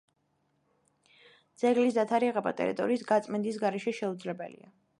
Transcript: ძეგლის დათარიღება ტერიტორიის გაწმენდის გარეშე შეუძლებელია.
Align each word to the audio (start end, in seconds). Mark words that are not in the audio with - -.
ძეგლის 1.63 1.99
დათარიღება 1.99 2.53
ტერიტორიის 2.63 3.05
გაწმენდის 3.13 3.61
გარეშე 3.65 3.95
შეუძლებელია. 3.99 4.73